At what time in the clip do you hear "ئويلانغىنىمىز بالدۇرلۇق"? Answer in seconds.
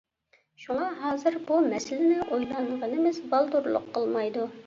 2.37-3.89